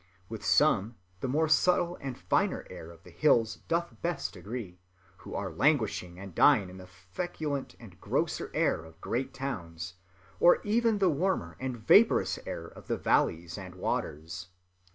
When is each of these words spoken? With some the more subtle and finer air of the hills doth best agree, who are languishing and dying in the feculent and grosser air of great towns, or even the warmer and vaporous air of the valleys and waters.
With 0.29 0.43
some 0.43 0.95
the 1.19 1.27
more 1.27 1.47
subtle 1.47 1.95
and 2.01 2.17
finer 2.17 2.65
air 2.71 2.89
of 2.89 3.03
the 3.03 3.11
hills 3.11 3.57
doth 3.67 4.01
best 4.01 4.35
agree, 4.35 4.79
who 5.17 5.35
are 5.35 5.51
languishing 5.51 6.17
and 6.17 6.33
dying 6.33 6.71
in 6.71 6.77
the 6.77 6.87
feculent 6.87 7.75
and 7.79 8.01
grosser 8.01 8.49
air 8.55 8.83
of 8.83 8.99
great 8.99 9.31
towns, 9.31 9.93
or 10.39 10.59
even 10.63 10.97
the 10.97 11.09
warmer 11.09 11.55
and 11.59 11.77
vaporous 11.77 12.39
air 12.47 12.65
of 12.65 12.87
the 12.87 12.97
valleys 12.97 13.59
and 13.59 13.75
waters. 13.75 14.47